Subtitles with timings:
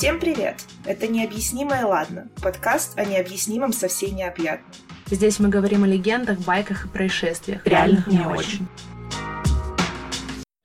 [0.00, 0.56] Всем привет!
[0.86, 4.72] Это «Необъяснимое ладно»— подкаст о необъяснимом со всей необъятным.
[5.10, 8.66] Здесь мы говорим о легендах, байках и происшествиях, реальных не очень.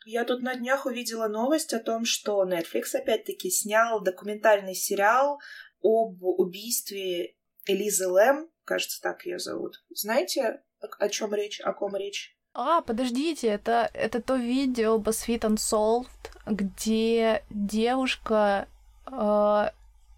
[0.06, 5.42] Я тут на днях увидела новость о том, что Netflix опять-таки снял документальный сериал
[5.84, 9.84] об убийстве Элизы Лэм, кажется, так ее зовут.
[9.90, 12.38] Знаете, о чем речь, о ком речь?
[12.54, 16.08] А, подождите, это, это то видео BuzzFeed Unsolved,
[16.46, 18.70] где девушка
[19.12, 19.70] э,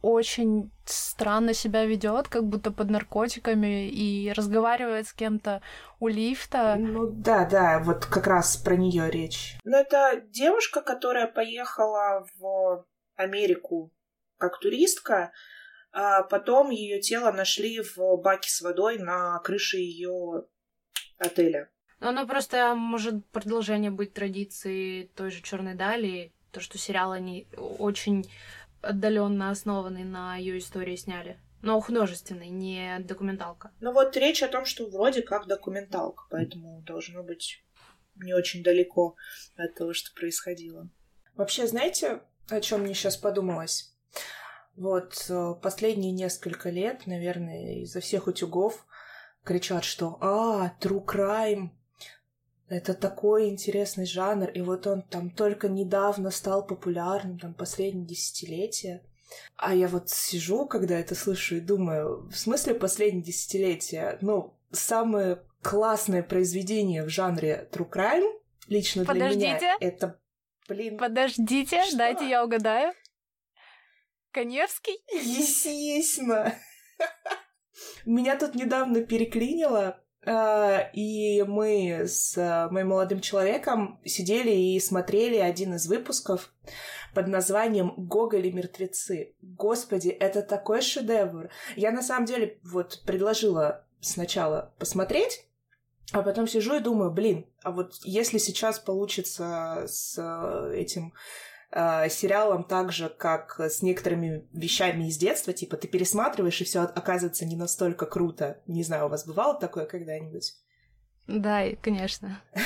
[0.02, 5.62] очень странно себя ведет, как будто под наркотиками и разговаривает с кем-то
[6.00, 6.76] у лифта.
[6.78, 9.58] Ну да, да, вот как раз про нее речь.
[9.64, 13.92] Ну это девушка, которая поехала в Америку
[14.38, 15.32] как туристка,
[15.92, 20.46] а потом ее тело нашли в баке с водой на крыше ее
[21.18, 21.70] отеля.
[22.00, 27.48] Ну, оно просто может продолжение быть традицией той же Черной Дали, то, что сериал они
[27.80, 28.30] очень
[28.88, 31.40] отдаленно основанный на ее истории сняли.
[31.62, 33.72] Но художественный, не документалка.
[33.80, 37.64] Ну вот речь о том, что вроде как документалка, поэтому должно быть
[38.16, 39.16] не очень далеко
[39.56, 40.90] от того, что происходило.
[41.36, 43.94] Вообще, знаете, о чем мне сейчас подумалось?
[44.76, 48.86] Вот э, последние несколько лет, наверное, изо всех утюгов
[49.44, 51.70] кричат, что «А, true crime,
[52.70, 59.04] это такой интересный жанр, и вот он там только недавно стал популярным, там, последние десятилетия.
[59.56, 64.18] А я вот сижу, когда это слышу, и думаю, в смысле последние десятилетия?
[64.22, 69.40] Ну, самое классное произведение в жанре true crime лично Подождите.
[69.40, 70.20] для меня это,
[70.68, 70.98] блин...
[70.98, 71.98] Подождите, Что?
[71.98, 72.94] дайте я угадаю.
[74.32, 74.98] Коневский?
[75.12, 76.54] Естественно!
[78.06, 80.04] Меня тут недавно переклинило,
[80.94, 86.52] и мы с э, моим молодым человеком сидели и смотрели один из выпусков
[87.14, 89.36] под названием «Гоголь и мертвецы».
[89.42, 91.50] Господи, это такой шедевр!
[91.78, 95.46] Я на самом деле вот предложила сначала посмотреть,
[96.12, 101.14] а потом сижу и думаю, блин, а вот если сейчас получится с э, этим
[101.78, 106.82] э, сериалом так же, как с некоторыми вещами из детства, типа ты пересматриваешь, и все
[106.82, 108.60] оказывается не настолько круто.
[108.66, 110.56] Не знаю, у вас бывало такое когда-нибудь?
[111.28, 112.42] Да, и- конечно.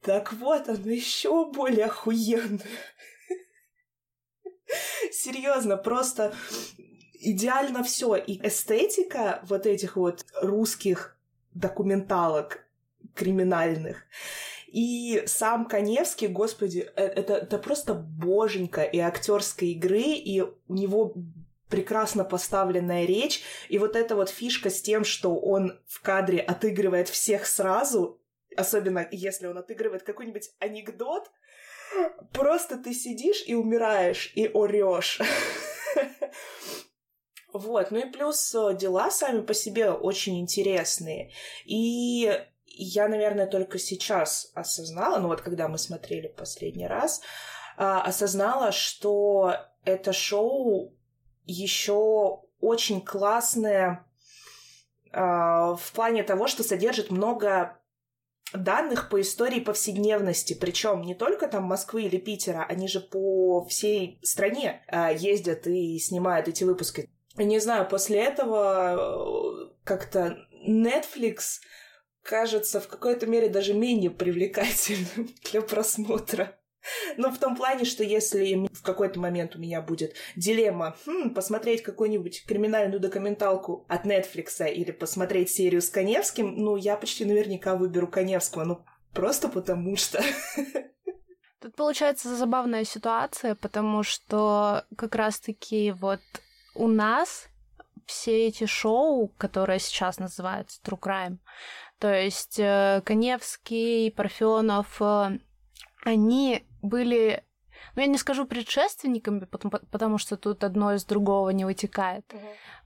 [0.00, 2.60] Так вот, оно еще более охуенное.
[5.10, 6.34] Серьезно, просто
[7.14, 8.16] идеально все.
[8.16, 11.16] И эстетика вот этих вот русских
[11.54, 12.66] документалок
[13.14, 14.02] криминальных.
[14.74, 21.14] И сам Коневский, господи, э- это, это просто боженька и актерской игры, и у него
[21.68, 27.08] прекрасно поставленная речь, и вот эта вот фишка с тем, что он в кадре отыгрывает
[27.08, 28.20] всех сразу,
[28.56, 31.30] особенно если он отыгрывает какой-нибудь анекдот,
[32.32, 35.20] просто ты сидишь и умираешь, и орешь.
[37.52, 41.30] Вот, ну и плюс э, дела сами по себе очень интересные.
[41.64, 42.44] И
[42.76, 47.20] я, наверное, только сейчас осознала, ну вот когда мы смотрели последний раз,
[47.76, 50.96] а, осознала, что это шоу
[51.44, 54.06] еще очень классное
[55.12, 57.78] а, в плане того, что содержит много
[58.52, 64.18] данных по истории повседневности, причем не только там Москвы или Питера, они же по всей
[64.22, 67.10] стране а, ездят и снимают эти выпуски.
[67.36, 71.58] Не знаю, после этого э, как-то Netflix
[72.24, 76.58] кажется в какой-то мере даже менее привлекательным для просмотра.
[77.16, 81.82] Ну, в том плане, что если в какой-то момент у меня будет дилемма хм, посмотреть
[81.82, 88.06] какую-нибудь криминальную документалку от Netflix или посмотреть серию с Коневским, ну, я почти наверняка выберу
[88.06, 88.84] Коневского, ну,
[89.14, 90.22] просто потому что...
[91.60, 96.20] Тут получается забавная ситуация, потому что как раз-таки вот
[96.74, 97.48] у нас
[98.06, 101.38] все эти шоу, которые сейчас называются True Crime,
[101.98, 105.38] то есть э, Коневский, Парфенов, э,
[106.04, 107.42] они были,
[107.94, 112.24] ну я не скажу предшественниками, потому, потому что тут одно из другого не вытекает,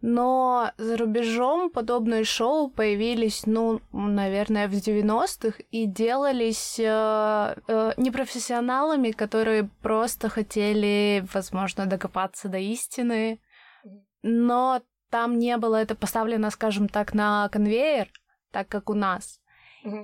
[0.00, 6.84] но за рубежом подобные шоу появились, ну, наверное, в 90-х и делались э,
[7.66, 13.40] э, непрофессионалами, которые просто хотели, возможно, докопаться до истины,
[14.22, 18.08] но там не было это поставлено, скажем так, на конвейер,
[18.50, 19.40] так как у нас.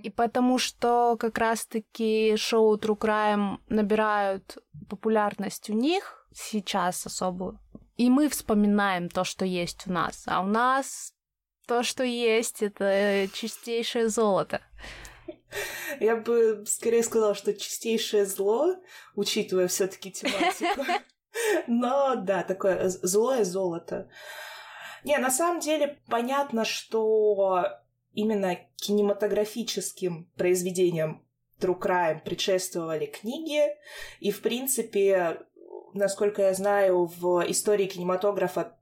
[0.03, 4.59] И потому что как раз-таки шоу True Crime набирают
[4.89, 7.59] популярность у них сейчас особую,
[7.97, 10.25] и мы вспоминаем то, что есть у нас.
[10.27, 11.13] А у нас
[11.67, 14.61] то, что есть, это чистейшее золото.
[16.01, 18.77] Я бы скорее сказала, что чистейшее зло,
[19.15, 20.85] учитывая все таки тематику.
[21.67, 24.09] Но да, такое злое золото.
[25.05, 27.69] Не, на самом деле понятно, что
[28.15, 31.25] именно кинематографическим произведениям
[31.61, 33.63] True Crime предшествовали книги,
[34.21, 35.41] и, в принципе,
[35.95, 38.77] насколько я знаю, в истории кинематографа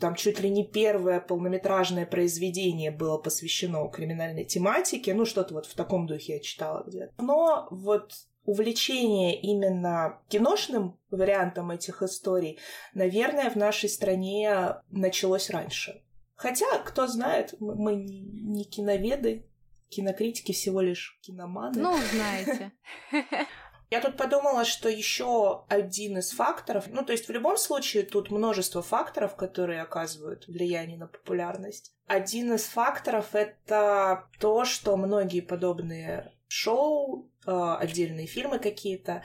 [0.00, 5.74] там чуть ли не первое полнометражное произведение было посвящено криминальной тематике, ну что-то вот в
[5.74, 7.12] таком духе я читала где-то.
[7.22, 8.12] Но вот
[8.44, 12.58] увлечение именно киношным вариантом этих историй,
[12.94, 16.02] наверное, в нашей стране началось раньше.
[16.42, 19.46] Хотя, кто знает, мы не киноведы,
[19.90, 21.80] кинокритики всего лишь киноманы.
[21.80, 22.72] Ну, знаете.
[23.90, 28.32] Я тут подумала, что еще один из факторов, ну, то есть в любом случае тут
[28.32, 31.94] множество факторов, которые оказывают влияние на популярность.
[32.08, 39.22] Один из факторов— это то, что многие подобные шоу, э, отдельные фильмы какие-то,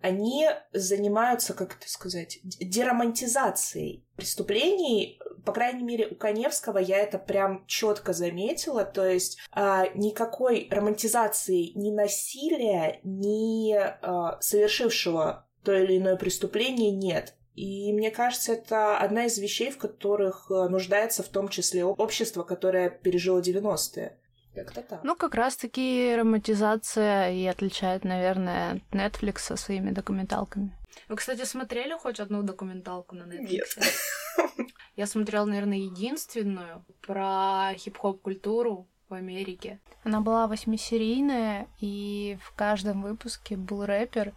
[0.00, 5.20] они занимаются, как это сказать, деромантизацией преступлений.
[5.44, 8.84] По крайней мере, у Коневского я это прям четко заметила.
[8.84, 17.34] То есть э, никакой романтизации ни насилия, ни э, совершившего то или иное преступление нет.
[17.54, 22.90] И мне кажется, это одна из вещей, в которых нуждается в том числе общество, которое
[22.90, 24.18] пережило 90-е.
[24.56, 25.04] Как-то так.
[25.04, 30.72] Ну, как раз-таки романтизация и отличает, наверное, Netflix со своими документалками.
[31.08, 33.50] Вы, кстати, смотрели хоть одну документалку на Netflix?
[33.50, 34.68] Нет.
[34.96, 39.78] Я смотрела, наверное, единственную про хип-хоп культуру в Америке.
[40.04, 44.32] Она была восьмисерийная, и в каждом выпуске был рэпер,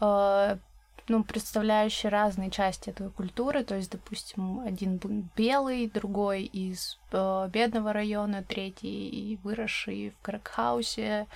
[0.00, 0.58] э,
[1.08, 4.98] ну, представляющие разные части этой культуры, то есть, допустим, один
[5.36, 11.26] белый, другой из э, бедного района, третий выросший в Кракхаусе,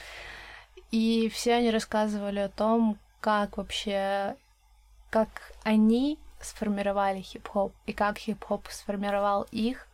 [0.91, 4.35] и все они рассказывали о том, как вообще,
[5.09, 9.87] как они сформировали хип-хоп, и как хип-хоп сформировал их.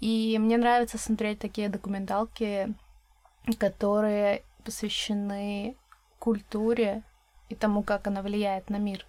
[0.00, 2.74] И мне нравится смотреть такие документалки,
[3.58, 5.76] которые посвящены
[6.18, 7.02] культуре
[7.48, 9.06] и тому, как она влияет на мир.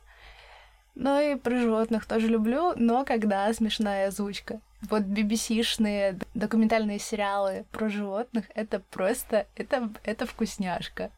[0.95, 4.61] Ну и про животных тоже люблю, но когда смешная озвучка.
[4.89, 11.11] Вот BBC-шные документальные сериалы про животных, это просто, это, это вкусняшка.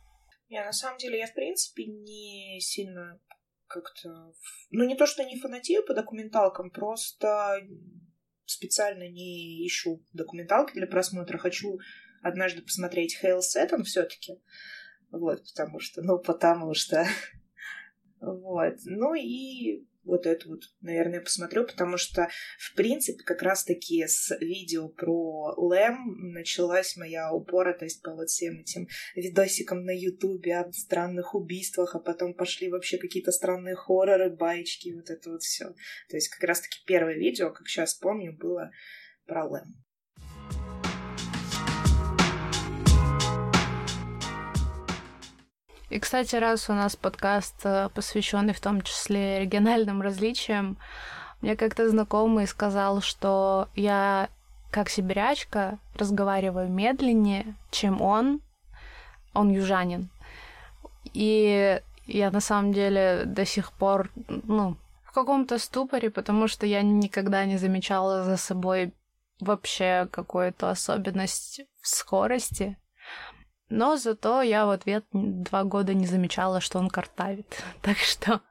[0.50, 3.19] Не, на самом деле я, в принципе, не сильно
[3.68, 4.33] как-то...
[4.71, 7.62] Ну, не то, что не фанатею по документалкам, просто
[8.45, 11.38] специально не ищу документалки для просмотра.
[11.38, 11.80] Хочу
[12.21, 14.42] однажды посмотреть Хейл Сеттон все таки
[15.11, 17.06] вот, потому что, ну, потому что.
[18.21, 18.75] вот.
[18.85, 24.89] Ну и вот это вот, наверное, посмотрю, потому что, в принципе, как раз-таки с видео
[24.89, 31.95] про Лэм началась моя упоротость по вот всем этим видосикам на Ютубе о странных убийствах,
[31.95, 35.65] а потом пошли вообще какие-то странные хорроры, баечки, вот это вот все.
[36.09, 38.71] То есть как раз-таки первое видео, как сейчас помню, было
[39.25, 39.75] про Лэм.
[45.89, 50.77] И, кстати, раз у нас подкаст э, посвященный в том числе региональным различиям,
[51.41, 54.30] мне как-то знакомый сказал, что я,
[54.69, 58.42] как сибирячка, разговариваю медленнее, чем он.
[59.33, 60.09] Он южанин.
[61.13, 66.83] И я на самом деле до сих пор, ну, в каком-то ступоре, потому что я
[66.83, 68.94] никогда не замечала за собой
[69.40, 72.78] вообще какую-то особенность в скорости.
[73.69, 77.64] Но зато я в ответ два года не замечала, что он картавит.
[77.81, 78.42] Так что...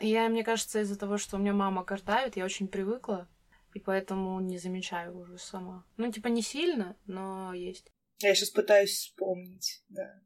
[0.00, 3.28] Я, мне кажется, из-за того, что у меня мама картавит, я очень привыкла,
[3.74, 5.86] и поэтому не замечаю уже сама.
[5.96, 7.90] Ну, типа, не сильно, но есть.
[8.18, 10.20] Я сейчас пытаюсь вспомнить, да.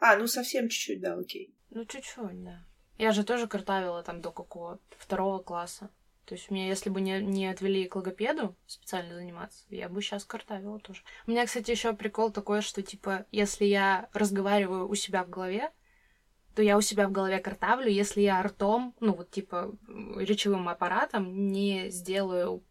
[0.00, 1.56] А, ну совсем чуть-чуть, да, окей.
[1.70, 2.64] Ну, чуть-чуть, да.
[2.96, 4.80] Я же тоже картавила там до какого?
[4.96, 5.90] Второго класса.
[6.28, 10.26] То есть меня, если бы не, не отвели к логопеду специально заниматься, я бы сейчас
[10.26, 11.00] картавила тоже.
[11.26, 15.70] У меня, кстати, еще прикол такой, что, типа, если я разговариваю у себя в голове,
[16.54, 19.74] то я у себя в голове картавлю, если я ртом, ну, вот, типа,
[20.16, 22.62] речевым аппаратом не сделаю,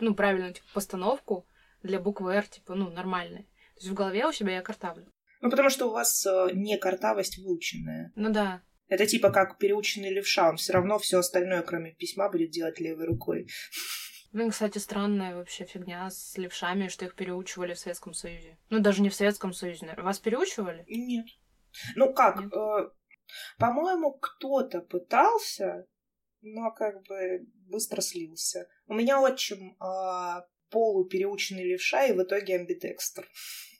[0.00, 1.46] ну, правильную, типа, постановку
[1.82, 3.44] для буквы «Р», типа, ну, нормальной.
[3.76, 5.10] То есть в голове у себя я картавлю.
[5.40, 8.12] Ну, потому что у вас э, не картавость выученная.
[8.16, 8.60] Ну да.
[8.88, 13.06] Это типа как переученный левша, он все равно все остальное, кроме письма, будет делать левой
[13.06, 13.48] рукой.
[14.32, 18.58] Блин, кстати, странная вообще фигня с левшами, что их переучивали в Советском Союзе.
[18.68, 20.04] Ну, даже не в Советском Союзе, наверное.
[20.04, 20.84] Вас переучивали?
[20.86, 21.26] Нет.
[21.94, 22.90] Ну как, э,
[23.58, 25.86] по-моему, кто-то пытался,
[26.42, 28.68] но как бы быстро слился.
[28.86, 33.28] У меня отчим э, полупереученный левша и в итоге амбидекстер.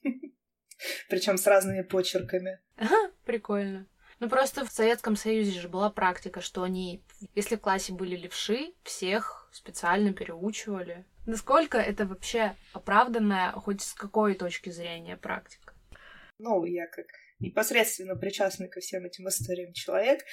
[1.08, 2.60] Причем с разными почерками.
[2.76, 3.86] Ага, прикольно.
[4.20, 7.02] Ну просто в Советском Союзе же была практика, что они,
[7.34, 11.04] если в классе были левши, всех специально переучивали.
[11.26, 15.74] Насколько это вообще оправданная, хоть с какой точки зрения практика?
[16.38, 17.06] Ну, я как
[17.38, 20.24] непосредственно причастный ко всем этим историям человек,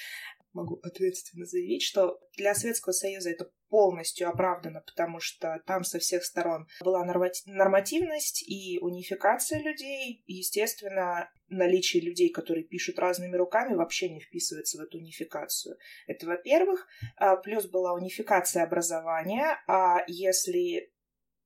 [0.56, 6.24] могу ответственно заявить, что для Советского Союза это полностью оправдано, потому что там со всех
[6.24, 10.24] сторон была нормативность и унификация людей.
[10.26, 15.78] Естественно, наличие людей, которые пишут разными руками, вообще не вписывается в эту унификацию.
[16.08, 16.88] Это, во-первых.
[17.18, 20.92] А, плюс была унификация образования, а если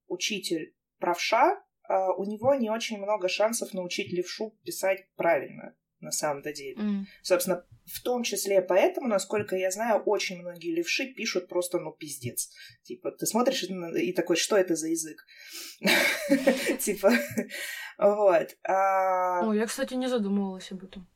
[0.07, 6.53] учитель правша, а, у него не очень много шансов научить левшу писать правильно на самом-то
[6.53, 6.75] деле.
[6.75, 7.03] Mm.
[7.21, 12.49] Собственно, в том числе поэтому, насколько я знаю, очень многие левши пишут просто, ну, пиздец.
[12.83, 15.25] Типа, ты смотришь и такой, что это за язык?
[16.79, 17.11] Типа,
[17.97, 18.57] вот.
[18.63, 21.07] О, я, кстати, не задумывалась об этом.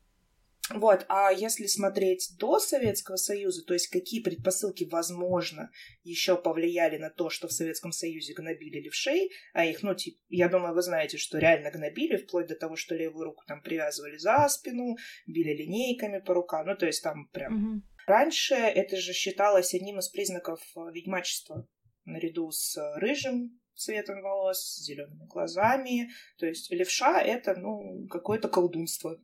[0.80, 5.72] Вот, а если смотреть до Советского Союза, то есть какие предпосылки, возможно,
[6.04, 10.50] еще повлияли на то, что в Советском Союзе гнобили левшей, а их, ну, типа, я
[10.50, 14.48] думаю, вы знаете, что реально гнобили, вплоть до того, что левую руку там привязывали за
[14.50, 14.96] спину,
[15.28, 17.54] били линейками по рукам, ну, то есть там прям...
[17.56, 17.82] Угу.
[18.06, 21.66] Раньше это же считалось одним из признаков э, ведьмачества,
[22.04, 26.10] наряду с рыжим цветом волос, с зелеными глазами.
[26.38, 29.20] То есть левша— это, ну, какое-то колдунство.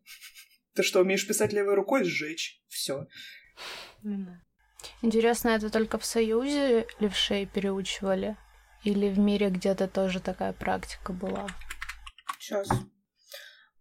[0.79, 2.05] Ты что, умеешь писать левой рукой?
[2.05, 2.63] Сжечь.
[2.69, 3.05] Все.
[5.01, 8.37] Интересно, это только в Союзе левшей переучивали?
[8.85, 11.47] Или в мире где-то тоже такая практика была?
[12.39, 12.69] Сейчас.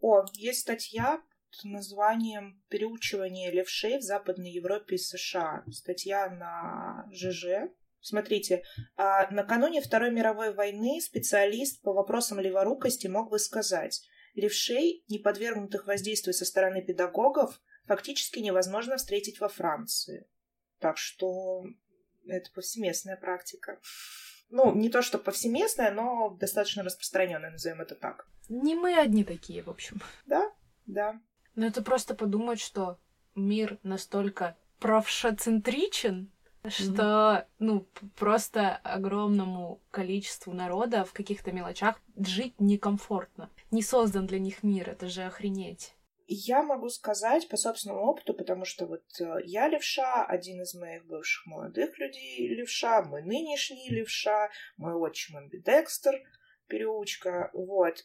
[0.01, 5.63] О, есть статья с названием «Переучивание левшей в Западной Европе и США».
[5.71, 7.71] Статья на ЖЖ.
[8.01, 8.65] Смотрите,
[8.97, 14.03] а накануне Второй мировой войны специалист по вопросам леворукости мог бы сказать–
[14.39, 20.29] Левшей, не подвергнутых воздействию со стороны педагогов, фактически невозможно встретить во Франции.
[20.79, 21.65] Так что
[22.27, 23.81] это повсеместная практика.
[24.51, 28.27] Ну, не то, что повсеместная, но достаточно распространенная, назовем это так.
[28.49, 30.01] Не мы одни такие, в общем.
[30.27, 30.51] Да,
[30.87, 31.21] да.
[31.55, 32.99] Но это просто подумать, что
[33.35, 36.31] мир настолько правшоцентричен,
[36.69, 43.51] что, ну, просто огромному количеству народа в каких-то мелочах жить некомфортно.
[43.71, 45.95] Не создан для них мир, это же охренеть.
[46.27, 51.07] Я могу сказать по собственному опыту, потому что вот э, я левша, один из моих
[51.07, 56.23] бывших молодых людей левша, мой нынешний левша, мой отчим амбидекстер,
[56.67, 58.05] переучка, вот.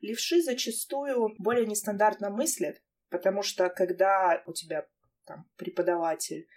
[0.00, 4.86] Левши зачастую более нестандартно мыслят, потому что когда у тебя
[5.24, 6.48] там преподаватель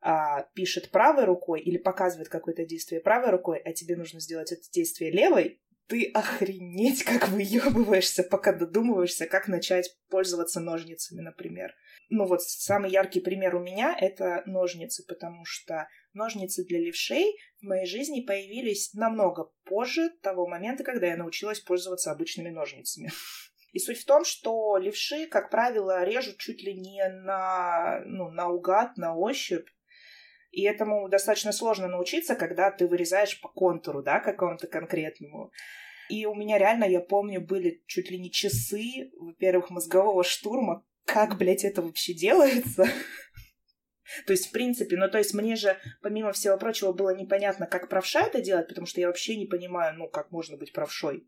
[0.00, 4.62] а, пишет правой рукой или показывает какое-то действие правой рукой, а тебе нужно сделать это
[4.72, 11.74] действие левой, ты охренеть как выебываешься, пока додумываешься, как начать пользоваться ножницами, например.
[12.08, 17.24] Ну вот самый яркий пример у меня— это ножницы, потому что ножницы для левшей
[17.60, 23.10] в моей жизни появились намного позже того момента, когда я научилась пользоваться обычными ножницами.
[23.72, 28.98] И суть в том, что левши, как правило, режут чуть ли не на, ну, наугад,
[28.98, 29.66] на ощупь,
[30.52, 35.50] и этому достаточно сложно научиться, когда ты вырезаешь по контуру, да, какому-то конкретному.
[36.10, 41.38] И у меня реально, я помню, были чуть ли не часы, во-первых, мозгового штурма, как,
[41.38, 42.84] блядь, это вообще делается.
[44.26, 47.88] То есть, в принципе, ну, то есть мне же, помимо всего прочего, было непонятно, как
[47.88, 51.26] правша это делать, потому что я вообще не понимаю, ну, как можно быть правшой.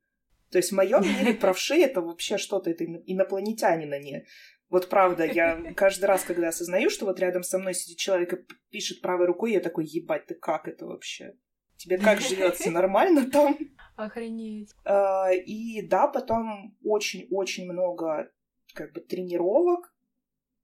[0.51, 4.27] То есть в моем мире правши это вообще что-то, это инопланетянина не.
[4.75, 8.45] Вот правда, я каждый раз, когда осознаю, что вот рядом со мной сидит человек и
[8.71, 11.37] пишет правой рукой, я такой, ебать, ты как это вообще?
[11.77, 13.57] Тебе как живется нормально там?
[13.95, 14.73] Охренеть.
[14.85, 18.33] А, и да, потом очень-очень много
[18.75, 19.95] как бы тренировок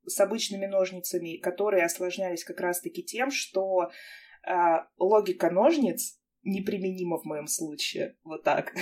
[0.05, 3.93] с обычными ножницами, которые осложнялись как раз-таки тем, что
[4.43, 8.17] а, логика ножниц неприменима в моем случае.
[8.25, 8.75] Вот так.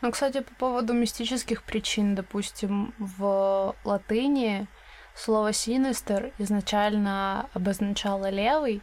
[0.00, 4.66] Ну, кстати, по поводу мистических причин, допустим, в латыни
[5.14, 8.82] слово «синистер» изначально обозначало «левый»,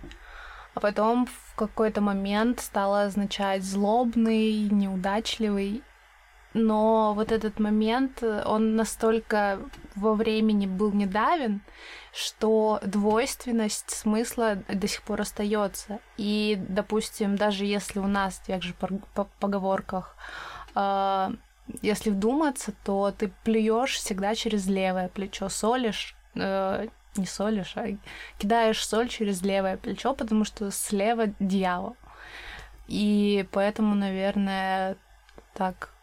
[0.73, 5.83] а потом в какой-то момент стало означать «злобный», «неудачливый».
[6.53, 9.59] Но вот этот момент, он настолько
[9.95, 11.61] во времени был недавен,
[12.11, 15.99] что двойственность смысла до сих пор остается.
[16.17, 18.73] И, допустим, даже если у нас в тех же
[19.39, 20.17] поговорках
[21.81, 27.87] если вдуматься, то ты плюешь всегда через левое плечо, солишь, э, не солишь, а
[28.37, 31.95] кидаешь соль через левое плечо, потому что слева дьявол.
[32.87, 34.97] И поэтому, наверное,
[35.53, 35.93] так,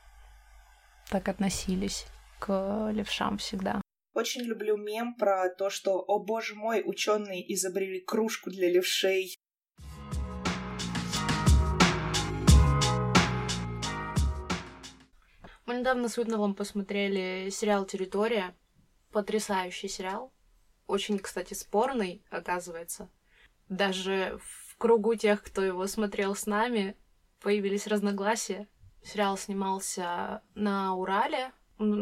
[1.10, 2.06] так относились
[2.38, 3.80] к левшам всегда.
[4.14, 9.36] Очень люблю мем про то, что, о боже мой, ученые изобрели кружку для левшей.
[15.68, 18.54] Мы недавно с Уитновым посмотрели сериал «Территория».
[19.12, 20.32] Потрясающий сериал.
[20.86, 23.10] Очень, кстати, спорный, оказывается.
[23.68, 26.96] Даже в кругу тех, кто его смотрел с нами,
[27.42, 28.66] появились разногласия.
[29.04, 31.52] Сериал снимался на Урале.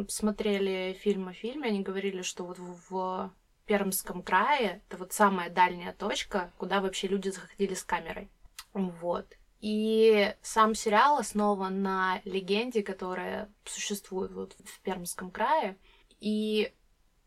[0.07, 1.71] Смотрели фильм о фильме.
[1.71, 7.31] Они говорили, что вот в Пермском крае это вот самая дальняя точка, куда вообще люди
[7.31, 8.31] заходили с камерой.
[8.75, 9.27] Вот.
[9.61, 15.79] И сам сериал основан на легенде, которая существует вот в Пермском крае.
[16.21, 16.73] И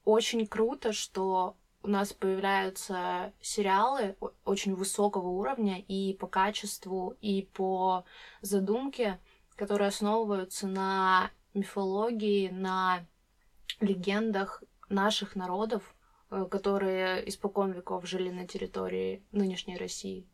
[0.05, 8.03] очень круто, что у нас появляются сериалы очень высокого уровня и по качеству, и по
[8.41, 9.19] задумке,
[9.55, 13.05] которые основываются на мифологии, на
[13.79, 15.95] легендах наших народов,
[16.31, 20.27] э, которые испокон веков жили на территории нынешней России.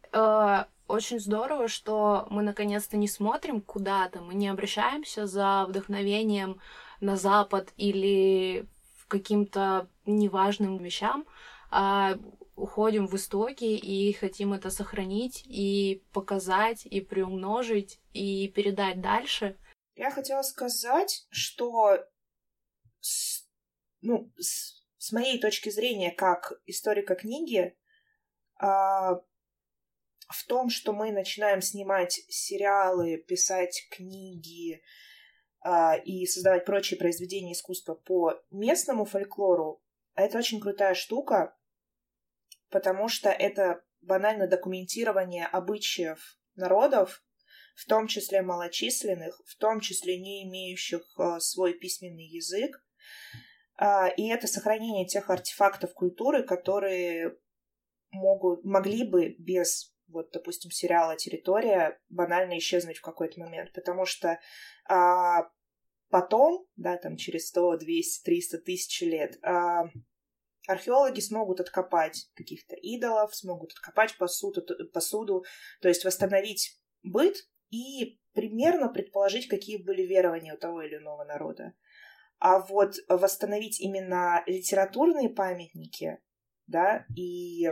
[0.88, 6.62] Очень здорово, что мы наконец-то не смотрим куда-то, мы не обращаемся за вдохновением
[7.02, 8.68] на Запад или
[9.08, 11.26] каким-то неважным вещам,
[11.72, 12.18] а
[12.56, 19.58] уходим в истоки и хотим это сохранить и показать, и приумножить, и передать дальше.
[19.96, 21.98] Я хотела сказать, что
[23.00, 23.48] с,
[24.02, 27.76] ну, с, с моей точки зрения, как историка книги,
[28.58, 29.22] а,
[30.28, 34.82] в том, что мы начинаем снимать сериалы, писать книги
[35.62, 39.82] а, и создавать прочие произведения искусства по местному фольклору,
[40.16, 41.56] это очень крутая штука,
[42.70, 47.24] потому что это банально документирование обычаев народов,
[47.76, 52.84] в том числе малочисленных, в том числе не имеющих а, свой письменный язык.
[53.78, 57.38] А, и это сохранение тех артефактов культуры, которые
[58.12, 64.40] могут, могли бы без вот, допустим, сериала «Территория» банально исчезнуть в какой-то момент, потому что
[64.88, 65.50] а,
[66.10, 69.86] потом, да, там через 100, 200, 300 тысяч лет, а,
[70.68, 75.46] археологи смогут откопать каких-то идолов, смогут откопать посуду, посуду,
[75.82, 77.36] то есть восстановить быт
[77.70, 81.74] и примерно предположить, какие были верования у того или иного народа.
[82.40, 86.20] А вот восстановить именно литературные памятники,
[86.68, 87.72] да, и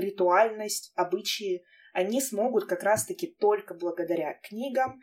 [0.00, 5.00] ритуальность, обычаи, они смогут как раз-таки только благодаря книгам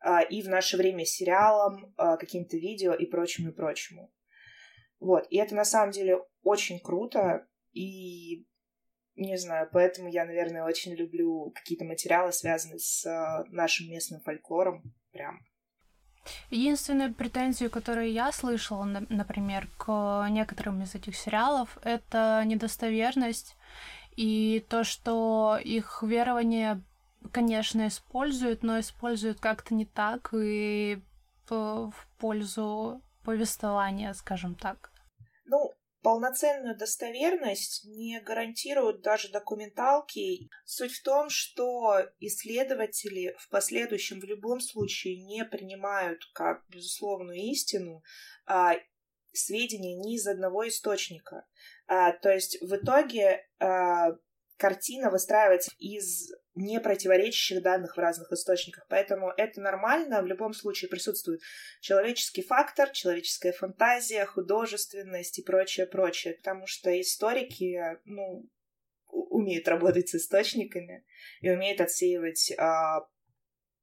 [0.00, 4.12] а, и в наше время сериалам, а, каким-то видео и прочему, и прочему.
[5.00, 8.46] Вот, и это на самом деле очень круто, и
[9.16, 14.94] не знаю, поэтому я, наверное, очень люблю какие-то материалы, связанные с а, нашим местным фольклором,
[15.10, 15.40] прям.
[16.50, 23.56] Единственная претензия, которую я слышала, например, к некоторым из этих сериалов, это недостоверность
[24.16, 26.82] и то, что их верование,
[27.32, 31.00] конечно, используют, но используют как-то не так и
[31.48, 34.90] в пользу повествования, скажем так.
[35.44, 40.48] Ну, полноценную достоверность не гарантируют даже документалки.
[40.64, 48.02] Суть в том, что исследователи в последующем в любом случае не принимают как безусловную истину
[48.46, 48.74] а,
[49.32, 51.44] сведения ни из одного источника.
[51.86, 54.12] А, то есть в итоге а,
[54.56, 58.86] картина выстраивается из непротиворечащих данных в разных источниках.
[58.88, 60.22] Поэтому это нормально.
[60.22, 61.40] В любом случае присутствует
[61.80, 66.34] человеческий фактор, человеческая фантазия, художественность и прочее, прочее.
[66.34, 68.48] Потому что историки, ну,
[69.10, 71.04] умеют работать с источниками
[71.40, 73.06] и умеют отсеивать а,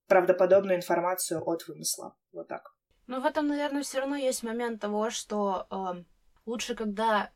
[0.07, 2.17] правдоподобную информацию от вымысла.
[2.31, 2.73] Вот так.
[3.07, 6.03] Ну, в этом, наверное, все равно есть момент того, что э,
[6.45, 7.31] лучше, когда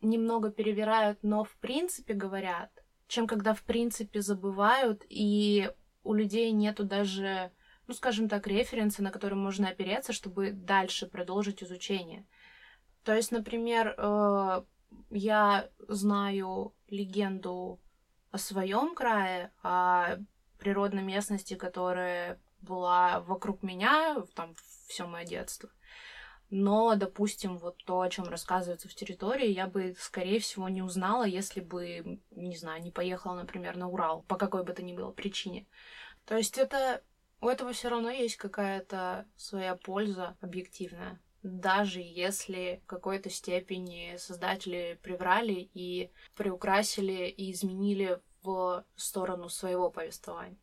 [0.00, 2.70] немного перевирают, но в принципе говорят,
[3.06, 5.70] чем когда в принципе забывают, и
[6.04, 7.52] у людей нету даже,
[7.86, 12.26] ну, скажем так, референса, на который можно опереться, чтобы дальше продолжить изучение.
[13.04, 14.62] То есть, например, э,
[15.10, 17.80] я знаю легенду
[18.30, 20.16] о своем крае, о
[20.58, 24.54] природной местности, которая была вокруг меня, там,
[24.88, 25.70] все мое детство.
[26.50, 31.24] Но, допустим, вот то, о чем рассказывается в территории, я бы, скорее всего, не узнала,
[31.24, 35.10] если бы, не знаю, не поехала, например, на Урал, по какой бы то ни было
[35.10, 35.66] причине.
[36.24, 37.02] То есть это
[37.40, 41.20] у этого все равно есть какая-то своя польза объективная.
[41.42, 50.58] Даже если в какой-то степени создатели приврали и приукрасили и изменили в сторону своего повествования.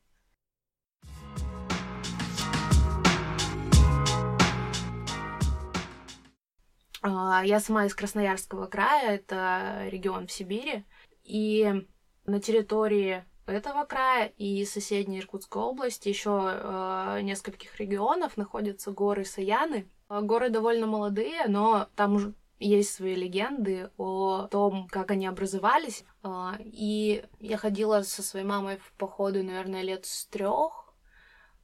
[7.06, 10.84] Я сама из Красноярского края, это регион в Сибири,
[11.24, 11.86] и
[12.26, 19.88] на территории этого края и соседней Иркутской области, еще э, нескольких регионов находятся горы Саяны.
[20.10, 26.06] Горы довольно молодые, но там уже есть свои легенды о том, как они образовались.
[26.60, 30.85] И я ходила со своей мамой в походы, наверное, лет с трех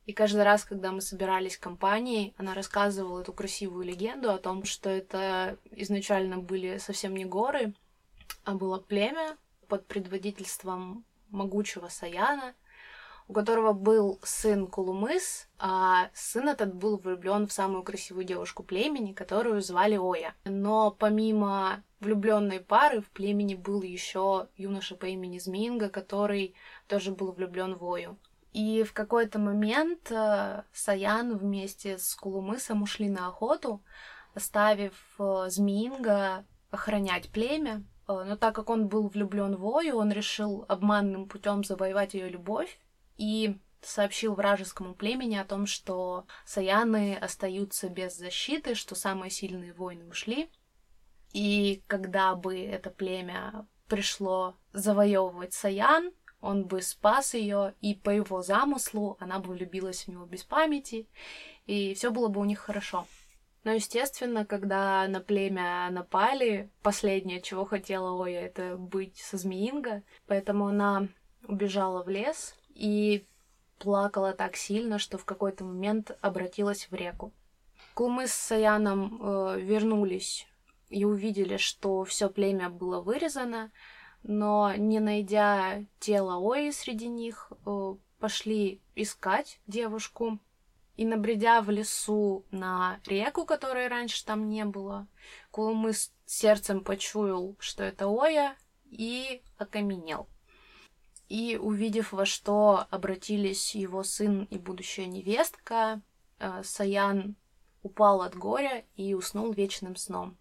[0.06, 4.90] и каждый раз, когда мы собирались компанией, она рассказывала эту красивую легенду о том, что
[4.90, 7.74] это изначально были совсем не горы,
[8.44, 9.38] а было племя
[9.68, 12.56] под предводительством могучего Саяна,
[13.28, 19.14] у которого был сын Кулумыс, а сын этот был влюблен в самую красивую девушку племени,
[19.14, 20.36] которую звали Оя.
[20.44, 26.56] Но помимо влюбленной пары в племени был еще юноша по имени Зминга, который
[26.88, 28.18] тоже был влюблен в Ою.
[28.52, 33.82] И в какой-то момент э, Саян вместе с Кулумысом ушли на охоту,
[34.34, 37.86] оставив э, Змеинга охранять племя.
[38.10, 42.28] Э, но так как он был влюблен в Ою, он решил обманным путем завоевать ее
[42.28, 42.78] любовь
[43.18, 50.08] и сообщил вражескому племени о том, что Саяны остаются без защиты, что самые сильные воины
[50.10, 50.52] ушли.
[51.32, 58.42] И когда бы это племя пришло завоевывать Саян, он бы спас ее, и по его
[58.42, 61.08] замыслу она бы влюбилась в него без памяти,
[61.68, 63.06] и все было бы у них хорошо.
[63.64, 70.68] Но, естественно, когда на племя напали, последнее, чего хотела Оя, это быть со Змеинго, поэтому
[70.68, 71.08] она
[71.48, 73.26] убежала в лес и
[73.78, 77.32] плакала так сильно, что в какой-то момент обратилась в реку.
[77.94, 80.48] Кулмы с Саяном э, вернулись
[80.90, 83.72] и увидели, что все племя было вырезано,
[84.24, 90.40] но не найдя тело Ои среди них, э, пошли искать девушку.
[90.98, 95.08] И набредя в лесу на реку, которой раньше там не было,
[95.50, 98.56] Кулумы с сердцем почуял, что это Оя,
[98.92, 100.28] и окаменел.
[101.30, 106.02] И увидев, во что обратились его сын и будущая невестка,
[106.40, 107.36] э, Саян
[107.84, 110.38] упал от горя и уснул вечным сном.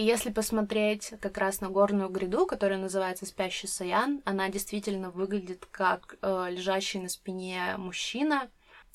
[0.00, 5.66] И если посмотреть как раз на горную гряду, которая называется Спящий Саян, она действительно выглядит
[5.70, 8.48] как э, лежащий на спине мужчина.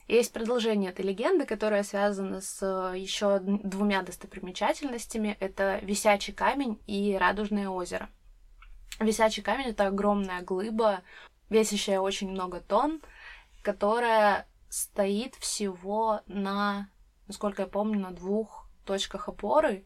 [0.08, 5.38] Есть продолжение этой легенды, которая связана с э, еще двумя достопримечательностями.
[5.40, 8.10] Это Висячий камень и Радужное озеро.
[9.00, 11.04] Висячий камень— это огромная глыба,
[11.52, 13.00] весящая очень много тонн,
[13.62, 16.90] которая стоит всего на,
[17.28, 19.86] насколько я помню, на двух точках опоры,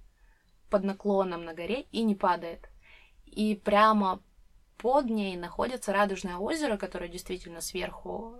[0.70, 2.70] под наклоном на горе и не падает.
[3.26, 4.22] И прямо
[4.78, 8.36] под ней находится радужное озеро, которое действительно сверху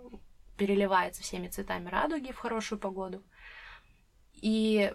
[0.56, 3.22] переливается всеми цветами радуги в хорошую погоду.
[4.34, 4.94] И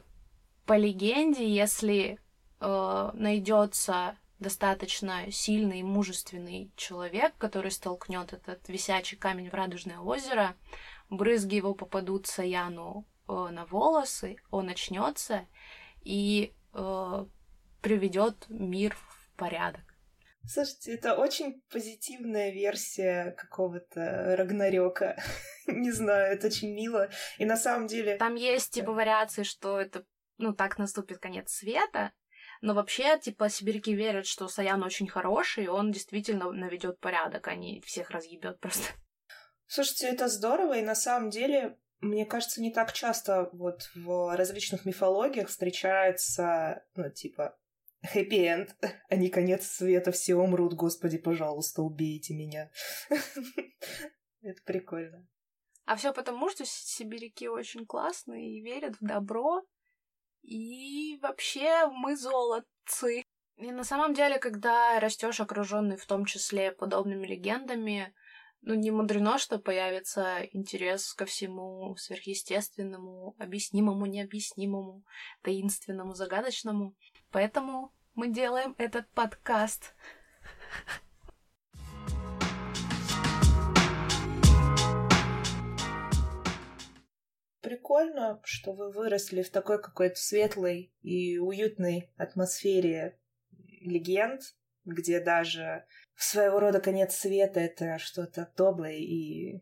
[0.65, 2.19] по легенде, если
[2.59, 10.55] э, найдется достаточно сильный и мужественный человек, который столкнет этот висячий камень в радужное озеро,
[11.09, 15.45] брызги его попадут Саяну э, на волосы, он очнется,
[16.01, 17.25] и э,
[17.81, 19.81] приведет мир в порядок.
[20.47, 25.17] Слушайте, это очень позитивная версия какого-то Рагнарёка.
[25.67, 27.09] Не знаю, это очень мило.
[27.39, 28.17] И на самом деле...
[28.17, 30.05] Там есть, типа, вариации, что это,
[30.37, 32.11] ну, так наступит конец света,
[32.61, 37.55] но вообще, типа, сибиряки верят, что Саян очень хороший, и он действительно наведет порядок, а
[37.55, 38.93] не всех разъебет просто.
[39.67, 44.85] Слушайте, это здорово, и на самом деле мне кажется, не так часто вот в различных
[44.85, 47.57] мифологиях встречается, ну, типа,
[48.03, 48.75] хэппи-энд,
[49.09, 52.69] а не конец света, все умрут, господи, пожалуйста, убейте меня.
[54.41, 55.27] Это прикольно.
[55.85, 59.63] А все потому, что сибиряки очень классные и верят в добро.
[60.41, 63.23] И вообще мы золотцы.
[63.57, 68.13] И на самом деле, когда растешь окруженный в том числе подобными легендами,
[68.65, 75.05] ну, не мудрено, что появится интерес ко всему сверхъестественному, объяснимому, необъяснимому,
[75.43, 76.95] таинственному, загадочному.
[77.29, 79.93] Поэтому мы делаем этот подкаст.
[87.61, 93.19] Прикольно, что вы выросли в такой какой-то светлой и уютной атмосфере
[93.81, 94.41] легенд,
[94.85, 99.61] где даже своего рода конец света— это что-то доброе и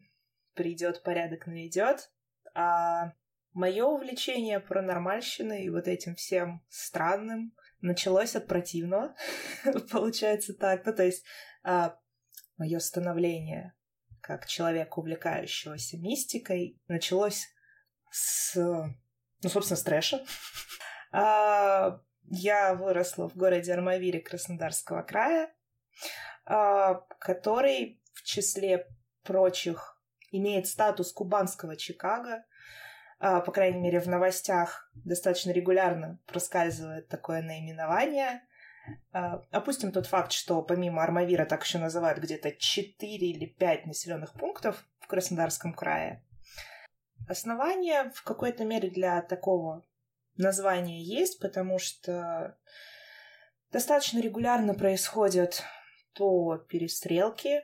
[0.53, 2.11] придет порядок наведет.
[2.53, 3.13] А
[3.53, 9.15] мое увлечение паранормальщиной и вот этим всем странным началось от противного,
[9.91, 10.85] получается так.
[10.85, 11.23] Ну, то есть
[11.63, 11.99] а,
[12.57, 13.73] мое становление
[14.21, 17.49] как человека, увлекающегося мистикой, началось
[18.09, 20.23] с, ну, собственно, с трэша.
[21.15, 25.53] А, я выросла в городе Армавире Краснодарского края,
[26.45, 28.88] который в числе
[29.23, 29.99] прочих
[30.32, 32.43] имеет статус кубанского Чикаго.
[33.19, 38.41] А, по крайней мере, в новостях достаточно регулярно проскальзывает такое наименование.
[39.13, 44.34] А, опустим тот факт, что помимо Армавира так еще называют где-то 4 или 5 населенных
[44.34, 46.25] пунктов в Краснодарском крае.
[47.29, 49.86] Основания в какой-то мере для такого
[50.36, 52.58] названия есть, потому что
[53.71, 55.63] достаточно регулярно происходят
[56.13, 57.63] то перестрелки,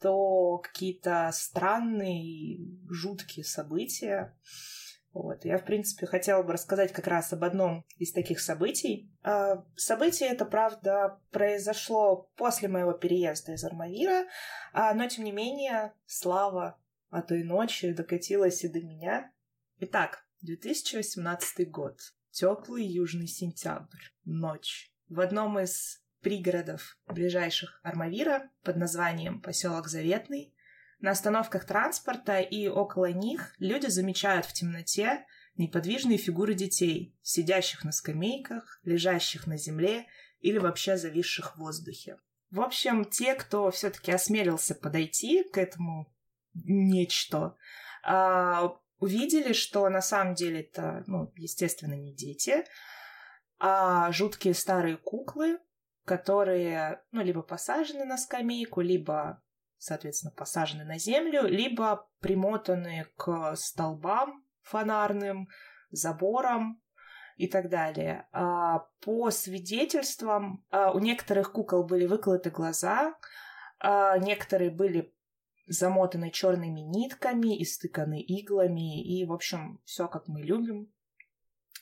[0.00, 4.36] то какие-то странные, жуткие события.
[5.12, 5.46] Вот.
[5.46, 9.10] Я, в принципе, хотела бы рассказать как раз об одном из таких событий.
[9.22, 14.26] А, событие это, правда, произошло после моего переезда из Армавира,
[14.74, 19.32] а, но, тем не менее, слава о той ночи докатилась и до меня.
[19.78, 21.98] Итак, 2018 год.
[22.30, 24.10] Теплый южный сентябрь.
[24.26, 24.92] Ночь.
[25.08, 30.52] В одном из пригородов ближайших Армавира под названием поселок Заветный
[30.98, 37.92] на остановках транспорта и около них люди замечают в темноте неподвижные фигуры детей, сидящих на
[37.92, 40.06] скамейках, лежащих на земле
[40.40, 42.18] или вообще зависших в воздухе.
[42.50, 46.12] В общем, те, кто все-таки осмелился подойти к этому
[46.54, 47.56] нечто,
[48.02, 52.64] а, увидели, что на самом деле это, ну, естественно, не дети,
[53.60, 55.60] а жуткие старые куклы,
[56.06, 59.42] которые, ну, либо посажены на скамейку, либо
[59.78, 65.48] соответственно, посажены на землю, либо примотаны к столбам фонарным,
[65.90, 66.80] заборам
[67.36, 68.26] и так далее.
[68.32, 73.14] А, по свидетельствам, а, у некоторых кукол были выколоты глаза,
[73.78, 75.14] а, некоторые были
[75.66, 80.92] замотаны черными нитками, истыканы иглами, и, в общем, все как мы любим.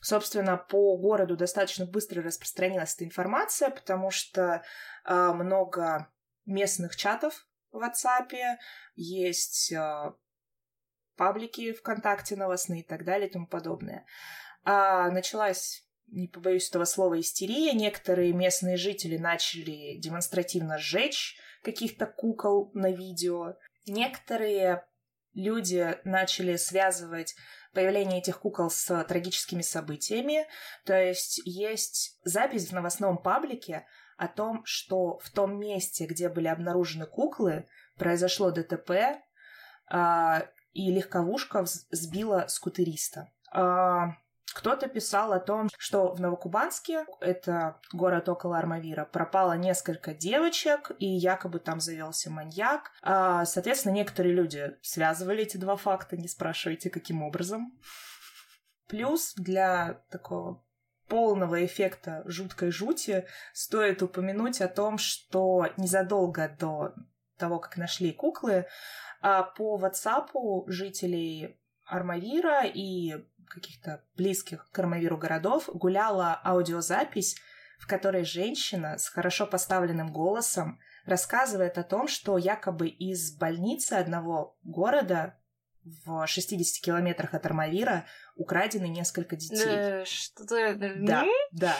[0.05, 4.63] Собственно, по городу достаточно быстро распространилась эта информация, потому что
[5.07, 6.11] много
[6.45, 8.59] местных чатов в WhatsApp,
[8.97, 10.13] есть э,
[11.17, 14.07] паблики ВКонтакте новостные и так далее и тому подобное.
[14.63, 17.73] А началась, не побоюсь этого слова, истерия.
[17.73, 23.57] Некоторые местные жители начали демонстративно сжечь каких-то кукол на видео.
[23.87, 24.87] Некоторые
[25.33, 27.35] люди начали связывать
[27.75, 30.47] появление этих кукол с трагическими событиями.
[30.85, 36.49] То есть есть запись в новостном паблике о том, что в том месте, где были
[36.49, 39.21] обнаружены куклы, произошло ДТП,
[39.91, 43.33] а, и легковушка сбила скутериста.
[44.53, 51.07] Кто-то писал о том, что в Новокубанске, это город около Армавира, пропало несколько девочек, и
[51.07, 52.93] якобы там завелся маньяк.
[53.03, 57.79] А, соответственно, некоторые люди связывали эти два факта, не спрашивайте, каким образом.
[58.87, 60.63] Плюс для такого
[61.09, 66.95] полного эффекта жуткой жути стоит упомянуть о том, что незадолго до
[67.39, 68.67] того, как нашли куклы,
[69.21, 70.31] а по WhatsApp
[70.67, 77.37] жителей Армавира и каких-то близких к Армавиру городов гуляла аудиозапись,
[77.79, 84.57] в которой женщина с хорошо поставленным голосом рассказывает о том, что якобы из больницы одного
[84.63, 85.39] города
[86.05, 89.67] в 60 километрах от Армавира украдены несколько детей.
[89.67, 90.75] Да, что-то...
[90.77, 91.77] Да, да.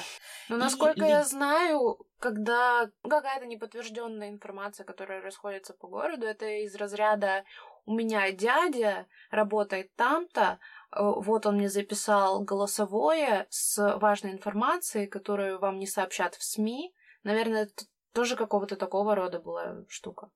[0.49, 6.75] Но, насколько и, я знаю, когда какая-то неподтвержденная информация, которая расходится по городу, это из
[6.77, 7.45] разряда
[7.87, 15.59] «у меня дядя работает там-то, э, вот он мне записал голосовое с важной информацией, которую
[15.59, 16.95] вам не сообщат в СМИ».
[17.23, 20.31] Наверное, это тоже какого-то такого рода была штука.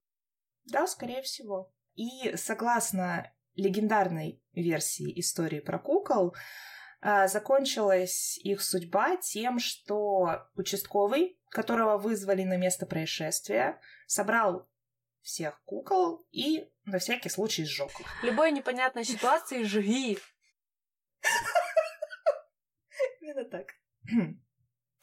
[0.64, 1.72] Да, скорее всего.
[1.94, 6.34] И согласно легендарной версии истории про кукол,
[7.00, 14.68] а, закончилась их судьба тем, что участковый, которого вызвали на место происшествия, собрал
[15.22, 18.06] всех кукол и на всякий случай сжег их.
[18.22, 20.18] В любой непонятной ситуации жги.
[23.20, 23.74] Именно так.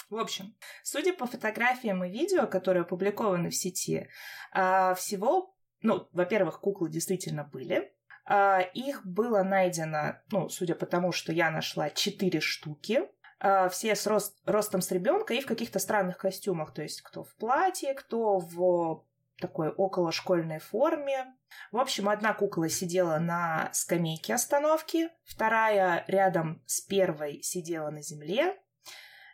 [0.09, 4.07] В общем, судя по фотографиям и видео, которые опубликованы в сети,
[4.51, 7.91] а, всего, ну, во-первых, куклы действительно были,
[8.25, 13.01] а, их было найдено, ну, судя по тому, что я нашла, четыре штуки.
[13.39, 16.73] А, все с рост, ростом с ребенка и в каких-то странных костюмах.
[16.73, 19.05] То есть кто в платье, кто в
[19.39, 21.25] такой околошкольной форме.
[21.71, 28.57] В общем, одна кукла сидела на скамейке остановки, вторая рядом с первой сидела на земле,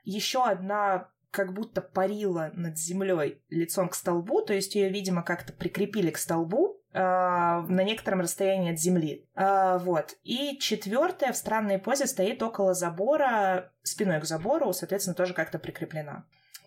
[0.03, 5.53] еще одна как будто парила над землей лицом к столбу, то есть ее, видимо, как-то
[5.53, 9.25] прикрепили к столбу, на некотором расстоянии от земли.
[9.33, 10.17] Вот.
[10.23, 16.25] И четвертая в странной позе стоит около забора, спиной к забору, соответственно, тоже как-то прикреплена.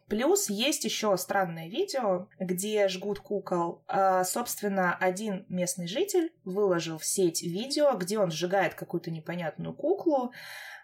[0.08, 3.82] Плюс есть еще странное видео, где жгут кукол.
[3.86, 10.32] А, собственно, один местный житель выложил в сеть видео, где он сжигает какую-то непонятную куклу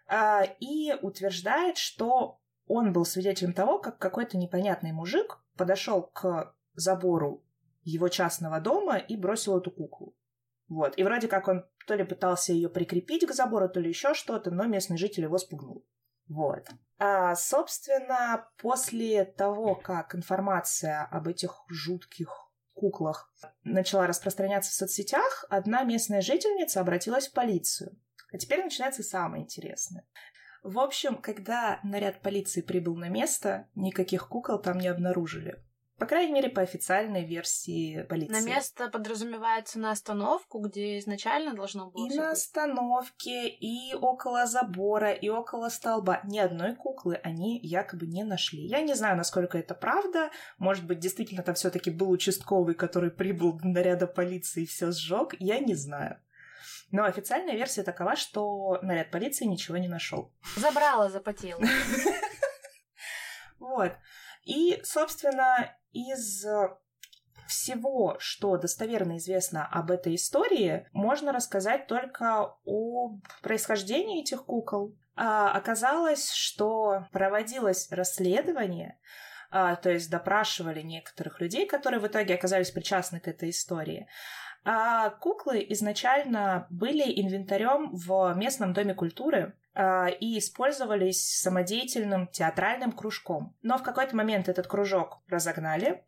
[0.07, 7.45] а, и утверждает, что он был свидетелем того, как какой-то непонятный мужик подошел к забору
[7.83, 10.17] его частного дома и бросил эту куклу.
[10.69, 10.97] Вот.
[10.97, 14.51] И вроде как он то ли пытался ее прикрепить к забору, то ли еще что-то,
[14.51, 15.85] но местный житель его спугнул.
[16.29, 16.69] Вот.
[17.03, 22.29] А, собственно, после того, как информация об этих жутких
[22.75, 23.33] куклах
[23.65, 27.99] начала распространяться в соцсетях, одна местная жительница обратилась в полицию.
[28.31, 30.07] А теперь начинается самое интересное.
[30.63, 35.65] В общем, когда наряд полиции прибыл на место, никаких кукол там не обнаружили.
[36.01, 38.33] По крайней мере, по официальной версии полиции.
[38.33, 42.07] На место подразумевается на остановку, где изначально должно было...
[42.07, 46.23] И на остановке, и около забора, и около столба.
[46.25, 48.63] Ни одной куклы они якобы не нашли.
[48.63, 50.31] Я не знаю, насколько это правда.
[50.57, 54.93] Может быть, действительно там все таки был участковый, который прибыл до наряда полиции и все
[54.93, 55.35] сжег.
[55.39, 56.19] Я не знаю.
[56.93, 60.33] Но официальная версия такова, что наряд полиции ничего не нашел.
[60.57, 61.61] Забрала, запотела.
[63.59, 63.93] Вот.
[64.45, 66.45] И, собственно, из
[67.51, 74.97] всего, что достоверно известно об этой истории, можно рассказать только о происхождении этих кукол.
[75.17, 78.99] А, оказалось, что проводилось расследование,
[79.51, 84.07] а, то есть допрашивали некоторых людей, которые в итоге оказались причастны к этой истории.
[84.65, 93.57] А куклы изначально были инвентарем в местном доме культуры, а, и использовались самодеятельным театральным кружком.
[93.63, 96.05] Но в какой-то момент этот кружок разогнали,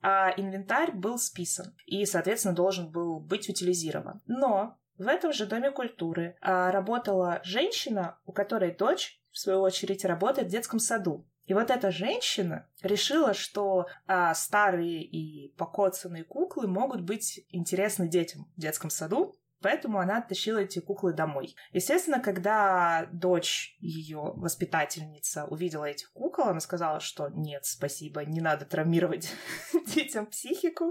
[0.00, 4.22] а инвентарь был списан и, соответственно, должен был быть утилизирован.
[4.26, 10.04] Но в этом же доме культуры а, работала женщина, у которой дочь, в свою очередь,
[10.04, 11.26] работает в детском саду.
[11.52, 18.50] И вот эта женщина решила, что а, старые и покоцанные куклы могут быть интересны детям
[18.56, 21.54] в детском саду, Поэтому она оттащила эти куклы домой.
[21.72, 28.64] Естественно, когда дочь ее воспитательница увидела этих кукол, она сказала, что нет, спасибо, не надо
[28.64, 29.30] травмировать
[29.86, 30.86] детям психику.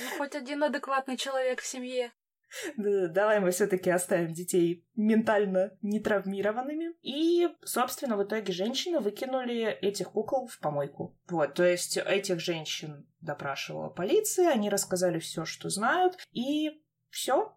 [0.00, 2.12] Ну, хоть один адекватный человек в семье.
[2.76, 6.94] Давай мы все-таки оставим детей ментально нетравмированными.
[7.02, 11.16] И, собственно, в итоге женщины выкинули этих кукол в помойку.
[11.28, 17.56] Вот, то есть этих женщин допрашивала полиция, они рассказали все, что знают, и все,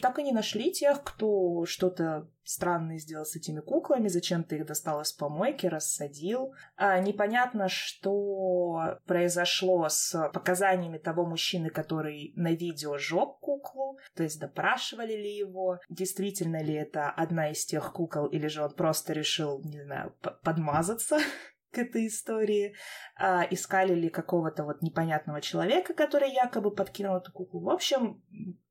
[0.00, 5.00] так и не нашли тех, кто что-то странное сделал с этими куклами, зачем-то их достал
[5.00, 6.52] из помойки, рассадил.
[6.76, 14.38] А, непонятно, что произошло с показаниями того мужчины, который на видео жег куклу, то есть
[14.38, 19.62] допрашивали ли его, действительно ли это одна из тех кукол, или же он просто решил,
[19.64, 21.18] не знаю, подмазаться
[21.72, 22.74] к этой истории,
[23.16, 27.60] а, искали ли какого-то вот непонятного человека, который якобы подкинул эту куклу.
[27.62, 28.22] В общем,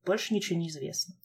[0.05, 1.15] больше ничего не известно.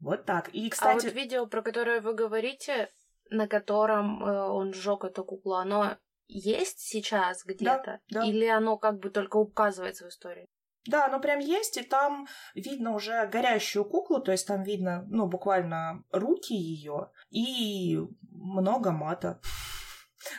[0.00, 0.48] Вот так.
[0.50, 1.06] И, кстати...
[1.06, 2.90] А вот видео, про которое вы говорите,
[3.30, 5.96] на котором э, он сжег эту куклу, оно
[6.28, 8.00] есть сейчас где-то?
[8.10, 8.26] Да, да.
[8.26, 10.48] Или оно как бы только указывается в истории?
[10.86, 15.26] Да, оно прям есть, и там видно уже горящую куклу, то есть там видно, ну,
[15.26, 17.98] буквально руки ее и
[18.30, 19.40] много мата.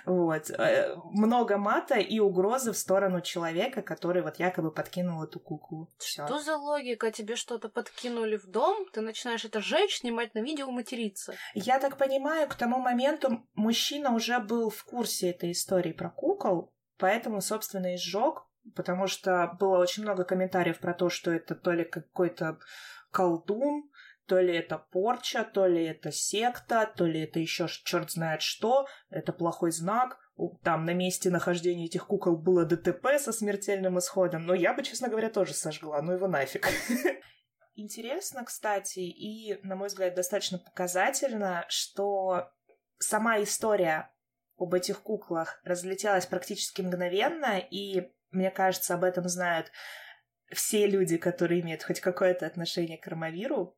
[0.05, 0.49] Вот.
[0.49, 5.89] Э, много мата и угрозы в сторону человека, который вот якобы подкинул эту куклу.
[5.97, 6.25] Всё.
[6.25, 7.11] Что за логика?
[7.11, 11.33] Тебе что-то подкинули в дом, ты начинаешь это жечь, снимать на видео, материться.
[11.53, 16.73] Я так понимаю, к тому моменту мужчина уже был в курсе этой истории про кукол,
[16.97, 18.43] поэтому, собственно, и сжег,
[18.75, 22.59] потому что было очень много комментариев про то, что это то ли какой-то
[23.11, 23.89] колдун,
[24.27, 28.87] то ли это порча, то ли это секта, то ли это еще черт знает что,
[29.09, 30.19] это плохой знак.
[30.63, 35.07] Там на месте нахождения этих кукол было ДТП со смертельным исходом, но я бы, честно
[35.07, 36.67] говоря, тоже сожгла, ну его нафиг.
[37.75, 42.51] Интересно, кстати, и, на мой взгляд, достаточно показательно, что
[42.99, 44.11] сама история
[44.57, 49.71] об этих куклах разлетелась практически мгновенно, и, мне кажется, об этом знают
[50.51, 53.77] все люди, которые имеют хоть какое-то отношение к Ромавиру,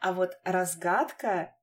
[0.00, 1.54] а вот разгадка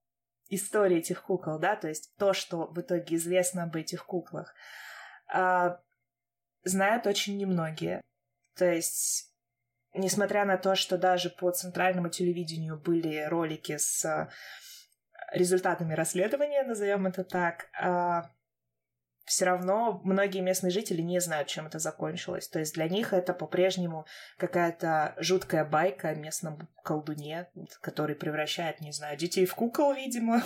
[0.49, 4.53] истории этих кукол, да, то есть то, что в итоге известно об этих куклах,
[5.27, 5.79] а,
[6.63, 8.01] знают очень немногие.
[8.55, 9.33] То есть,
[9.93, 14.29] несмотря на то, что даже по центральному телевидению были ролики с
[15.31, 18.29] результатами расследования, назовем это так, а,
[19.25, 22.47] все равно многие местные жители не знают, чем это закончилось.
[22.47, 24.05] То есть для них это по-прежнему
[24.37, 27.49] какая-то жуткая байка о местном колдуне,
[27.81, 30.43] который превращает, не знаю, детей в кукол, видимо.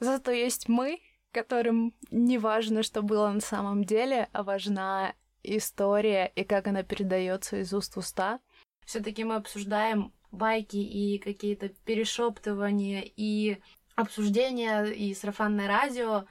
[0.00, 6.44] Зато есть мы, которым не важно, что было на самом деле, а важна история и
[6.44, 8.40] как она передается из уст в уста.
[8.84, 13.58] Все-таки мы обсуждаем байки и какие-то перешептывания и
[13.94, 16.24] обсуждения и сарафанное радио,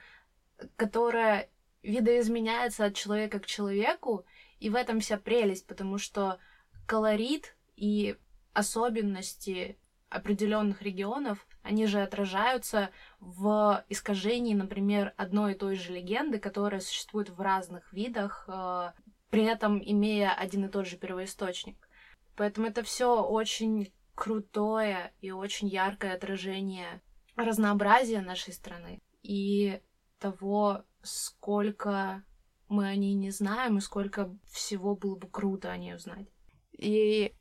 [0.76, 1.48] которое
[1.82, 4.24] видоизменяется от человека к человеку,
[4.58, 6.38] и в этом вся прелесть, потому что
[6.86, 8.16] колорит и
[8.52, 9.78] особенности
[10.10, 17.30] определенных регионов, они же отражаются в искажении, например, одной и той же легенды, которая существует
[17.30, 18.92] в разных видах, э,
[19.30, 21.88] при этом имея один и тот же первоисточник.
[22.34, 27.00] Поэтому это все очень крутое и очень яркое отражение
[27.36, 29.80] разнообразия нашей страны и
[30.18, 32.22] того, сколько
[32.68, 36.26] мы о ней не знаем и сколько всего было бы круто о ней узнать.
[36.72, 37.34] И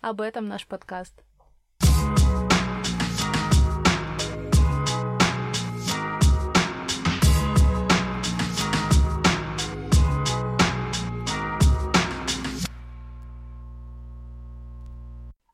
[0.00, 1.24] об этом наш подкаст.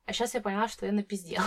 [0.06, 1.46] А сейчас я поняла, что я напиздела.